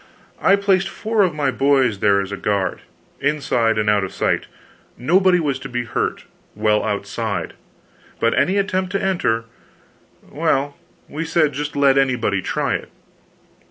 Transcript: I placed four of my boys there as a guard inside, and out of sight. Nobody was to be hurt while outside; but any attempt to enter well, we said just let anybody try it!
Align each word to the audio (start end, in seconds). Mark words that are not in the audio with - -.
I 0.41 0.55
placed 0.55 0.89
four 0.89 1.21
of 1.21 1.35
my 1.35 1.51
boys 1.51 1.99
there 1.99 2.19
as 2.21 2.31
a 2.31 2.35
guard 2.35 2.81
inside, 3.19 3.77
and 3.77 3.87
out 3.87 4.03
of 4.03 4.11
sight. 4.11 4.47
Nobody 4.97 5.39
was 5.39 5.59
to 5.59 5.69
be 5.69 5.83
hurt 5.83 6.25
while 6.55 6.83
outside; 6.83 7.53
but 8.19 8.33
any 8.35 8.57
attempt 8.57 8.91
to 8.93 8.99
enter 8.99 9.45
well, 10.27 10.75
we 11.07 11.23
said 11.23 11.53
just 11.53 11.75
let 11.75 11.99
anybody 11.99 12.41
try 12.41 12.73
it! 12.73 12.89